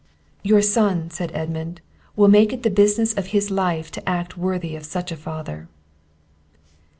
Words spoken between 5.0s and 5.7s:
a father."